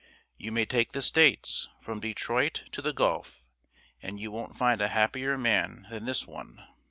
[0.35, 3.43] You may take the States, from Detroit to the Gulf,
[4.01, 6.65] and you won't find a happier man than this one.